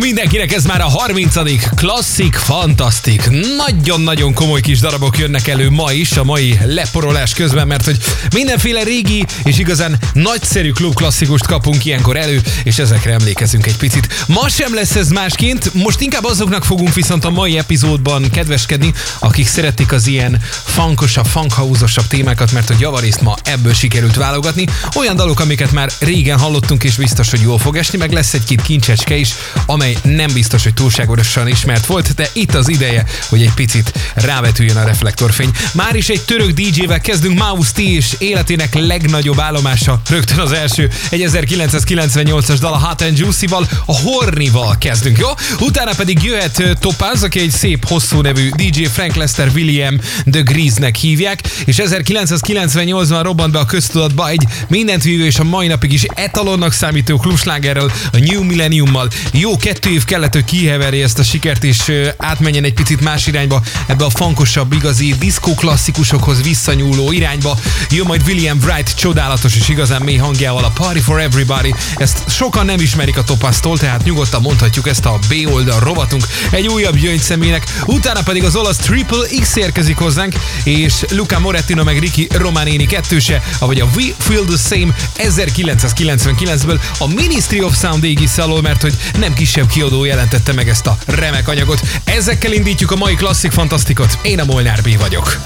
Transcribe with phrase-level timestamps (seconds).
[0.00, 1.34] mindenkinek, ez már a 30.
[1.74, 3.28] klasszik, fantasztik.
[3.56, 7.98] Nagyon-nagyon komoly kis darabok jönnek elő ma is, a mai leporolás közben, mert hogy
[8.34, 14.24] mindenféle régi és igazán nagyszerű klubklasszikust kapunk ilyenkor elő, és ezekre emlékezünk egy picit.
[14.26, 19.46] Ma sem lesz ez másként, most inkább azoknak fogunk viszont a mai epizódban kedveskedni, akik
[19.46, 24.66] szeretik az ilyen funkosabb, funkhausosabb témákat, mert hogy javarészt ma ebből sikerült válogatni.
[24.96, 28.62] Olyan dalok, amiket már régen hallottunk, és biztos, hogy jól fog esni, meg lesz egy-két
[28.62, 29.34] kincsecske is,
[29.66, 34.76] amely nem biztos, hogy túlságosan ismert volt, de itt az ideje, hogy egy picit rávetüljön
[34.76, 35.50] a reflektorfény.
[35.72, 40.90] Már is egy török DJ-vel kezdünk, Maus T és életének legnagyobb állomása, rögtön az első,
[41.10, 45.28] egy 1998-as dal a Hot and Juicy-val, a Hornival kezdünk, jó?
[45.60, 49.98] Utána pedig jöhet Topaz, aki egy szép, hosszú nevű DJ Frank Lester William
[50.30, 55.66] The Grease-nek hívják, és 1998-ban robbant be a köztudatba egy mindent vívő és a mai
[55.66, 59.08] napig is etalonnak számító klubslágerrel, a New Millenniummal.
[59.32, 63.62] Jó kettő év kellett, hogy kiheveri ezt a sikert, és átmenjen egy picit más irányba,
[63.86, 67.58] ebbe a fankosabb, igazi diszkó klasszikusokhoz visszanyúló irányba.
[67.90, 71.74] Jön majd William Wright csodálatos és igazán mély hangjával a Party for Everybody.
[71.96, 76.66] Ezt sokan nem ismerik a topasztól, tehát nyugodtan mondhatjuk ezt a B oldal rovatunk egy
[76.66, 77.64] újabb gyöngyszemének.
[77.84, 80.34] Utána pedig az olasz Triple X érkezik hozzánk,
[80.64, 87.06] és Luca Morettino meg Ricky Romanini kettőse, avagy a We Feel the Same 1999-ből a
[87.06, 91.48] Ministry of Sound égisz alól, mert hogy nem kisebb kiadó jelentette meg ezt a remek
[91.48, 91.80] anyagot.
[92.04, 94.18] Ezekkel indítjuk a mai klasszik fantasztikot.
[94.22, 95.40] Én a Molnár B vagyok.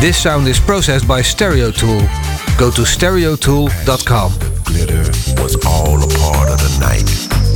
[0.00, 2.06] This sound is processed by Stereotool.
[2.56, 4.30] Go to stereotool.com.
[4.62, 5.02] Glitter
[5.42, 7.02] was all a part of the night.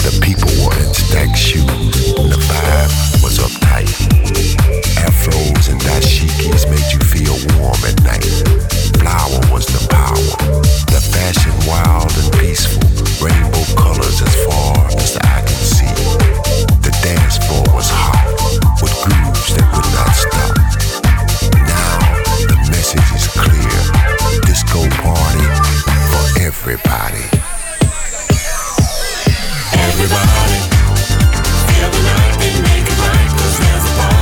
[0.02, 3.86] The people were in stacked shoes, and the vibe was uptight.
[5.06, 8.26] Afros and dashikis made you feel warm at night.
[8.98, 10.34] Flower was the power.
[10.90, 12.82] The fashion wild and peaceful.
[13.22, 15.94] Rainbow colors as far as the eye can see.
[16.82, 18.26] The dance floor was hot
[18.82, 20.61] with grooves that would not stop.
[26.52, 27.24] Everybody.
[29.72, 30.58] Everybody,
[31.66, 34.21] feel the night and make it right, cause there's a Uhú,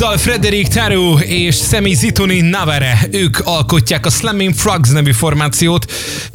[0.00, 2.98] dal Frederick Taru és Semi Zitoni Navare.
[3.10, 5.92] Ők alkotják a Slamming Frogs nevű formációt.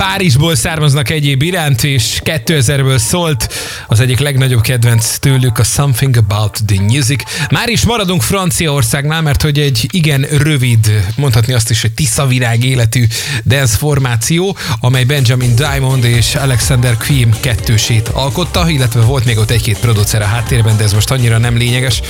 [0.08, 3.54] Párizsból származnak egyéb iránt, és 2000-ből szólt
[3.88, 7.24] az egyik legnagyobb kedvenc tőlük a Something About the Music.
[7.50, 13.06] Már is maradunk Franciaországnál, mert hogy egy igen rövid, mondhatni azt is, hogy tiszavirág életű
[13.46, 19.80] dance formáció, amely Benjamin Diamond és Alexander Quim kettősét alkotta, illetve volt még ott egy-két
[19.80, 22.02] producer a háttérben, de ez most annyira nem lényeges.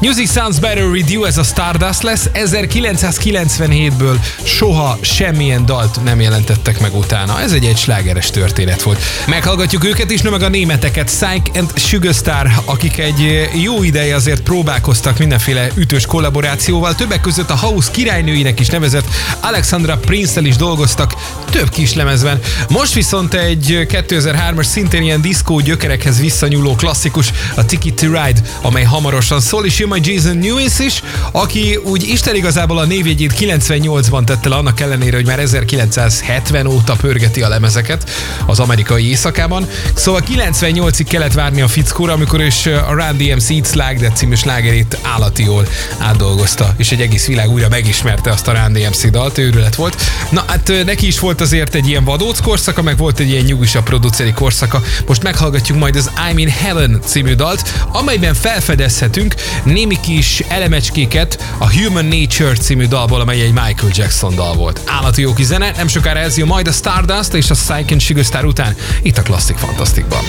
[0.00, 2.28] Music Sounds Better With You, ez a Stardust lesz.
[2.34, 7.37] 1997-ből soha semmilyen dalt nem jelentettek meg utána.
[7.42, 9.02] Ez egy egy slágeres történet volt.
[9.26, 14.40] Meghallgatjuk őket is, no meg a németeket, Psych and Sugarstar, akik egy jó ideje azért
[14.40, 16.94] próbálkoztak mindenféle ütős kollaborációval.
[16.94, 19.06] Többek között a House királynőinek is nevezett
[19.40, 21.14] Alexandra prince is dolgoztak
[21.50, 22.40] több kislemezben.
[22.68, 28.84] Most viszont egy 2003-as szintén ilyen diszkó gyökerekhez visszanyúló klasszikus, a Ticket to Ride, amely
[28.84, 33.34] hamaros hamarosan szól, és jön majd Jason Lewis is, aki úgy Isten igazából a névjegyét
[33.38, 36.96] 98-ban tette le, annak ellenére, hogy már 1970 óta
[37.28, 38.10] pörgeti a lemezeket
[38.46, 39.68] az amerikai éjszakában.
[39.94, 44.34] Szóval 98-ig kellett várni a fickóra, amikor is a Run DMC It's Like That című
[44.34, 45.66] slágerét állati jól
[45.98, 49.96] átdolgozta, és egy egész világ újra megismerte azt a Run DMC dalt, őrület volt.
[50.30, 53.84] Na hát neki is volt azért egy ilyen vadóc korszaka, meg volt egy ilyen nyugisabb
[53.84, 54.82] produceri korszaka.
[55.06, 61.54] Most meghallgatjuk majd az I'm in Heaven című dalt, amelyben felfedezhető beszélgetünk némi kis elemecskéket
[61.58, 64.80] a Human Nature című dalból, amely egy Michael Jackson dal volt.
[64.84, 66.72] Állati jó kis zene, nem sokára ez jön majd a
[67.08, 70.24] Stardust és a Psyche and Sugar Star után itt a Classic Fantasticban.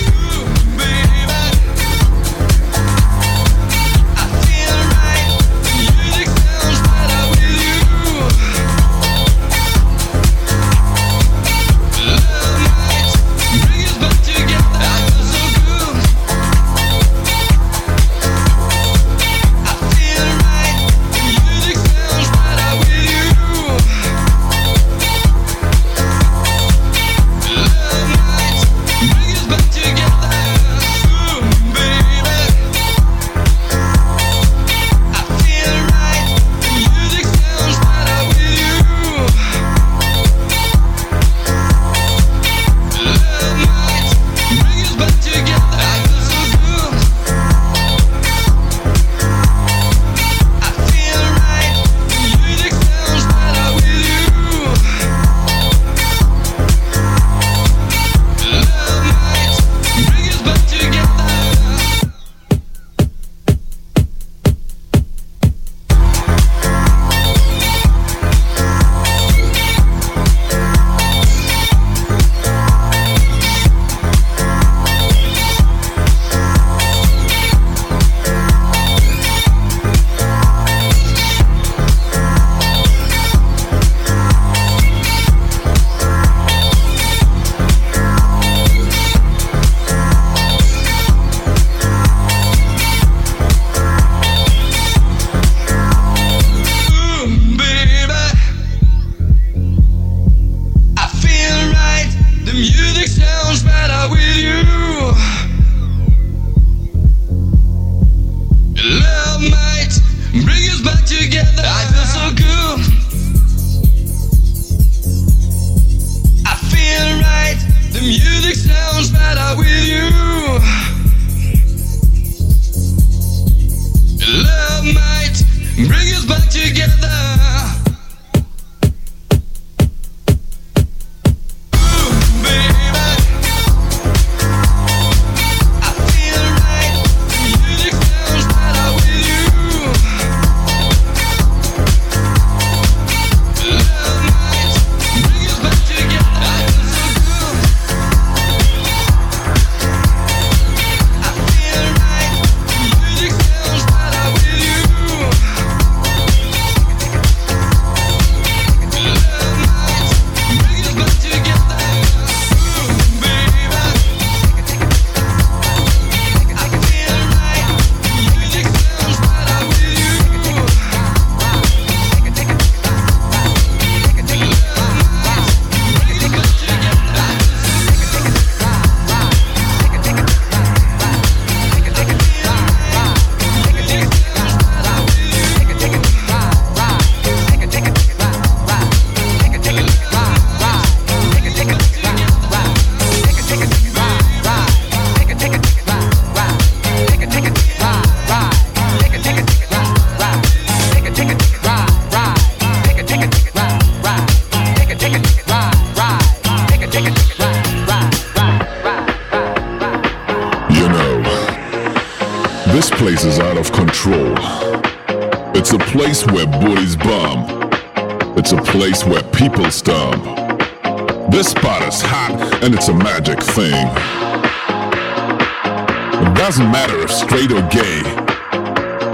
[227.30, 228.02] Straight or gay.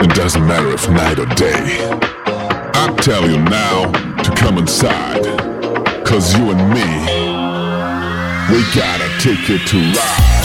[0.03, 1.87] It doesn't matter if night or day.
[2.73, 5.23] I tell you now to come inside.
[6.03, 6.89] Cause you and me,
[8.51, 10.36] we gotta take it to ride.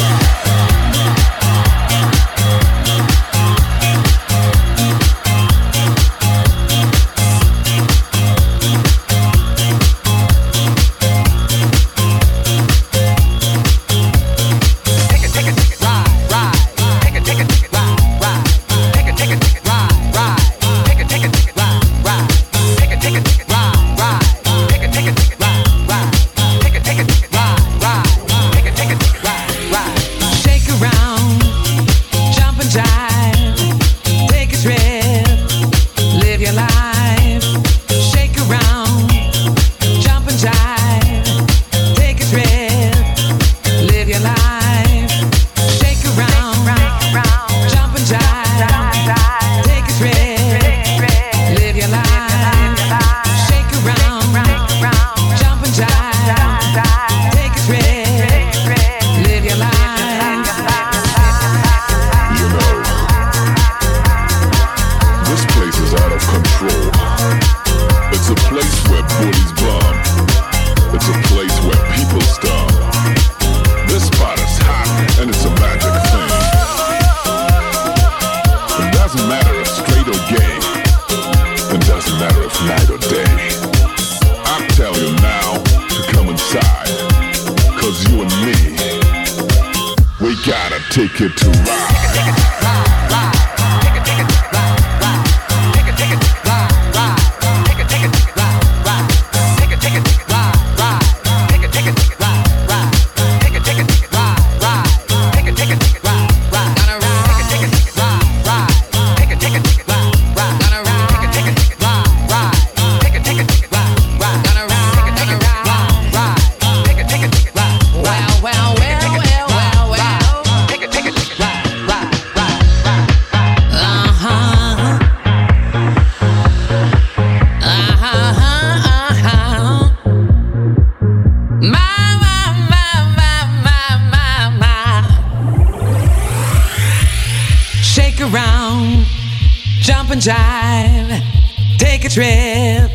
[142.01, 142.91] Take a trip,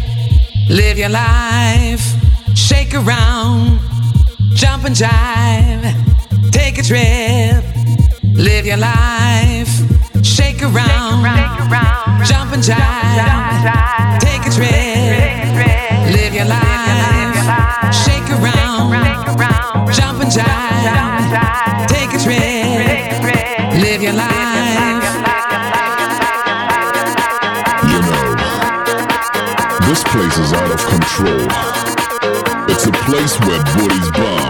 [0.69, 2.03] live your life,
[2.57, 3.79] shake around,
[4.53, 6.51] jump and jive.
[6.51, 7.63] Take a trip,
[8.35, 9.71] live your life,
[10.25, 11.23] shake around,
[12.27, 14.19] jump and jive.
[14.19, 14.73] Take a trip,
[16.11, 21.87] live your life, shake around, jump and jive.
[21.87, 24.46] Take a trip, live your life.
[30.17, 31.45] place is out of control.
[32.73, 34.49] It's a place where booties bum.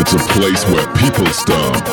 [0.00, 1.84] It's a place where people stump.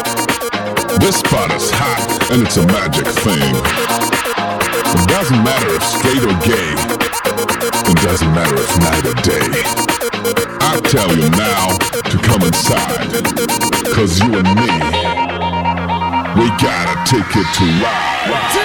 [1.04, 3.52] This spot is hot and it's a magic thing.
[4.88, 6.72] It doesn't matter if straight or gay.
[7.92, 9.52] It doesn't matter if night or day.
[10.64, 11.76] I tell you now
[12.08, 13.12] to come inside.
[13.96, 14.72] Cause you and me,
[16.40, 18.61] we gotta take it to ride.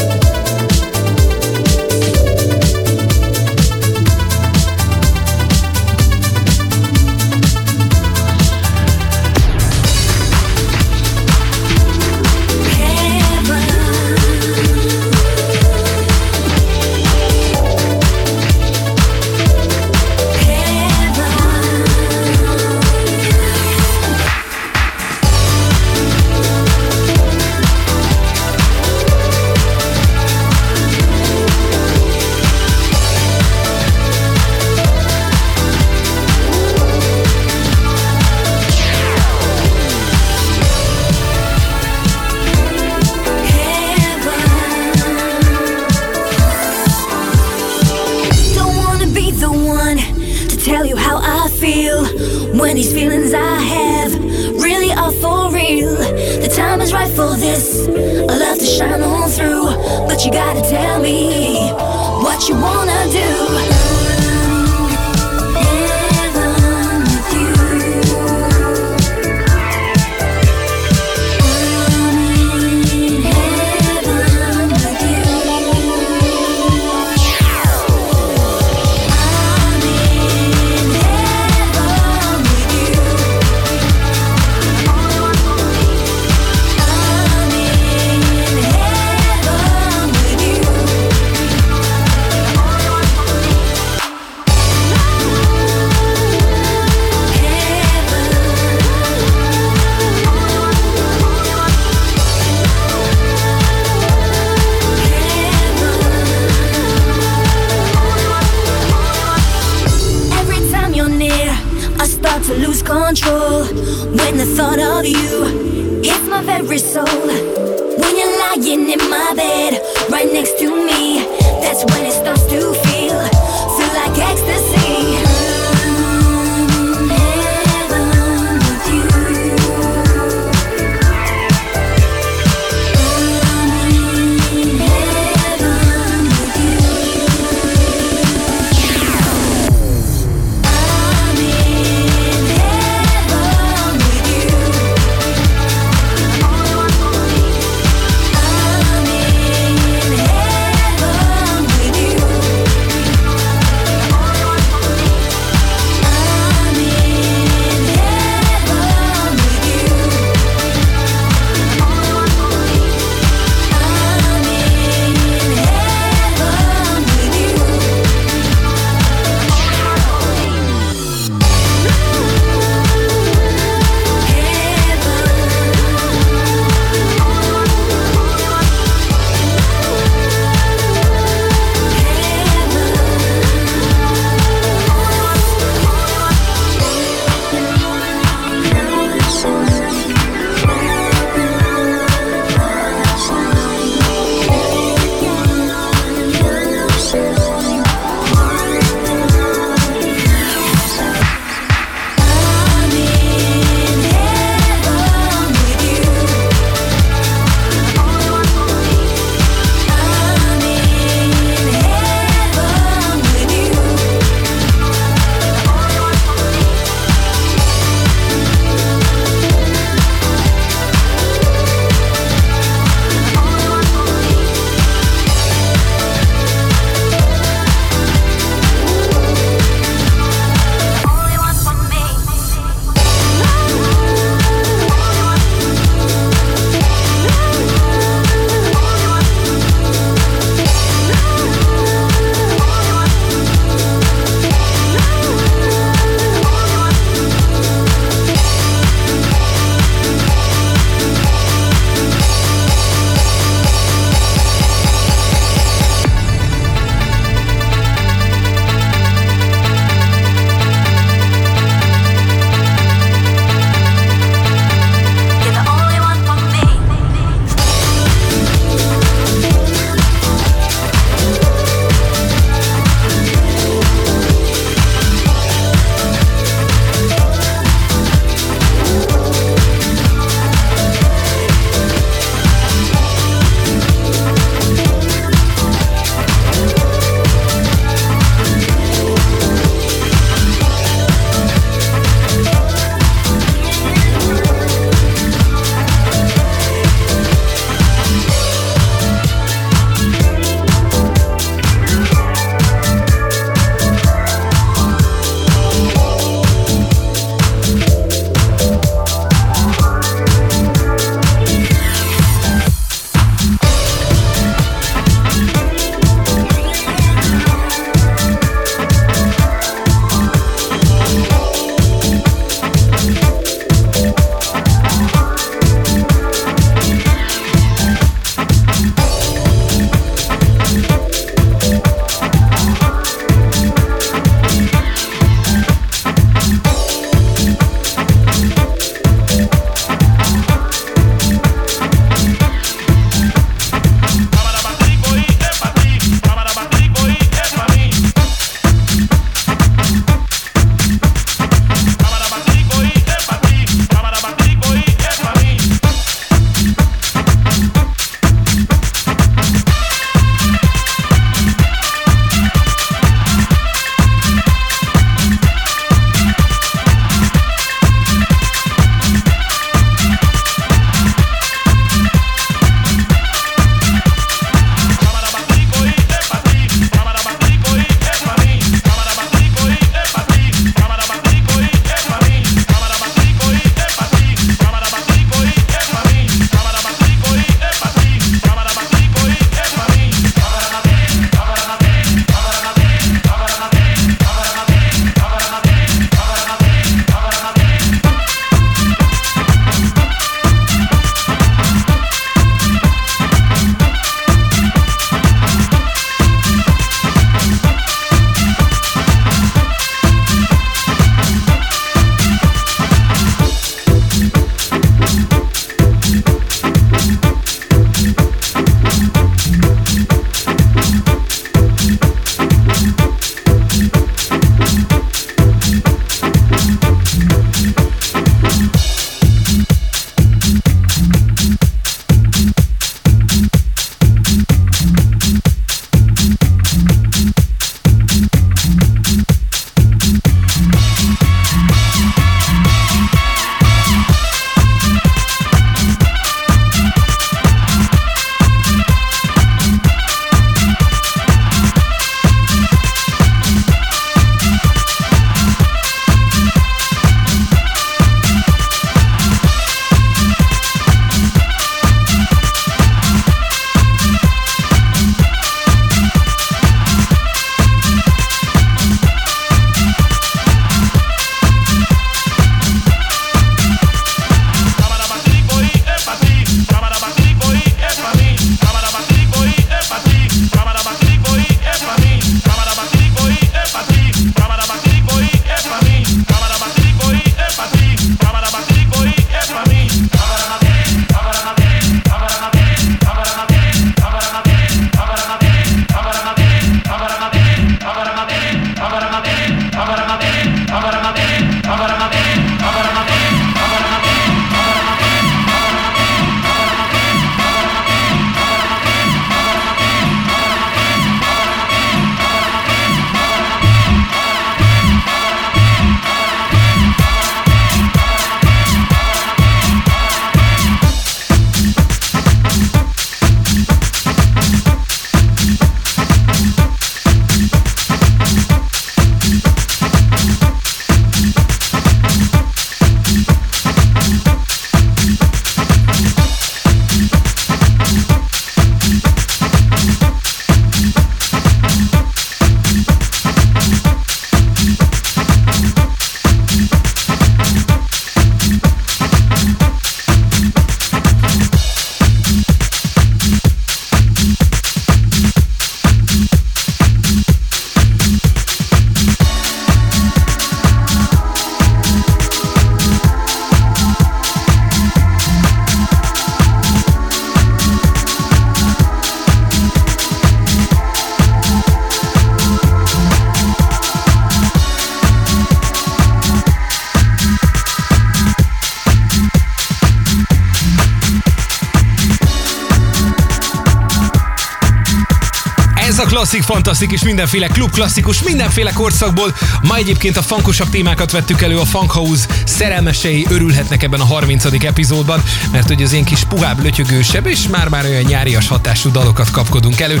[586.38, 589.34] Klasszik, fantasztik és mindenféle klub klasszikus, mindenféle korszakból.
[589.62, 594.44] Ma egyébként a funkosabb témákat vettük elő, a Funk House szerelmesei örülhetnek ebben a 30.
[594.64, 595.22] epizódban,
[595.52, 600.00] mert hogy az én kis puhább, lötyögősebb és már-már olyan nyárias hatású dalokat kapkodunk elő.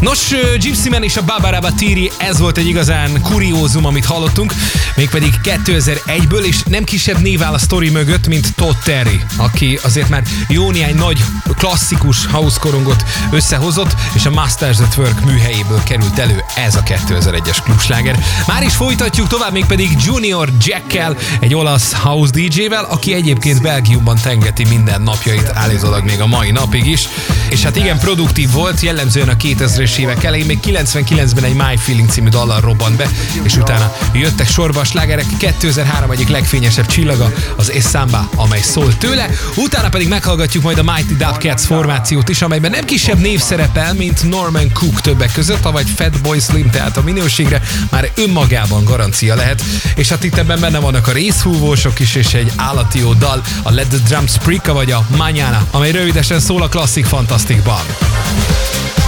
[0.00, 4.54] Nos, Gypsy Man és a Baba Rabatiri, ez volt egy igazán kuriózum, amit hallottunk,
[4.98, 10.08] mégpedig 2001-ből, és nem kisebb név áll a sztori mögött, mint Todd Terry, aki azért
[10.08, 11.24] már jó néhány nagy
[11.56, 17.58] klasszikus house korongot összehozott, és a Masters at Work műhelyéből került elő ez a 2001-es
[17.64, 18.18] klubsláger.
[18.46, 24.18] Már is folytatjuk tovább, még pedig Junior Jackkel, egy olasz house DJ-vel, aki egyébként Belgiumban
[24.22, 27.08] tengeti minden napjait állítólag még a mai napig is.
[27.48, 32.10] És hát igen, produktív volt, jellemzően a 2000-es évek elején, még 99-ben egy My Feeling
[32.10, 33.08] című dallal robbant be,
[33.42, 39.30] és utána jöttek sorba a slágerek, 2003 egyik legfényesebb csillaga, az Essamba, amely szól tőle,
[39.56, 44.28] utána pedig meghallgatjuk majd a Mighty Dubcats formációt is, amelyben nem kisebb név szerepel, mint
[44.28, 49.62] Norman Cook többek között, vagy Fatboy Slim, tehát a minőségre már önmagában garancia lehet,
[49.94, 53.70] és hát itt ebben benne vannak a részhúvósok is, és egy állati jó dal, a
[53.70, 57.06] Let the Drums Sprika, vagy a Mañana, amely rövidesen szól a klasszik
[57.38, 59.07] Plastic Bomb.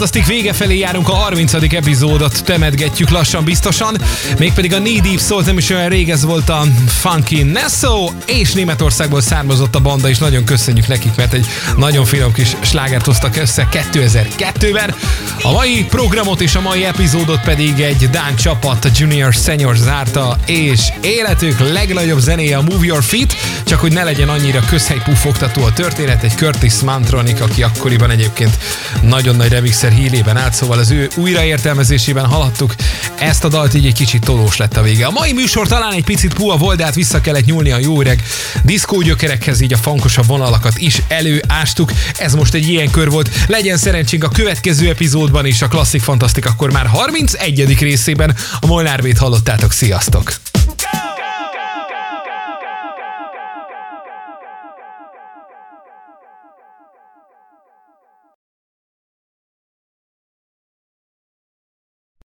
[0.00, 1.52] Fantasztik vége felé járunk a 30.
[1.52, 3.96] epizódot temetgetjük lassan biztosan,
[4.38, 8.52] mégpedig a Knee Deep Souls nem is olyan rég ez volt a Funky Nesso, és
[8.52, 11.46] Németországból származott a banda, és nagyon köszönjük nekik, mert egy
[11.76, 14.94] nagyon finom kis slágert hoztak össze 2002-ben.
[15.42, 20.38] A mai programot és a mai epizódot pedig egy Dán csapat, a Junior Senior zárta,
[20.46, 23.34] és életük legnagyobb zenéje a Move Your Feet,
[23.64, 28.58] csak hogy ne legyen annyira közhelypufogtató a történet, egy Curtis Mantronic, aki akkoriban egyébként
[29.02, 32.74] nagyon nagy remixer hílében állt, szóval az ő újraértelmezésében haladtuk.
[33.20, 35.06] Ezt a dalt így egy kicsit tolós lett a vége.
[35.06, 38.00] A mai műsor talán egy picit puha volt, de hát vissza kellett nyúlni a jó
[38.00, 38.22] öreg
[38.64, 41.92] diszkógyökerekhez, így a fankosabb vonalakat is előástuk.
[42.18, 43.30] Ez most egy ilyen kör volt.
[43.46, 47.78] Legyen szerencsénk a következő epizódban is, a Klasszik Fantasztik akkor már 31.
[47.80, 49.72] részében a Molnár hallottátok.
[49.72, 50.49] Sziasztok!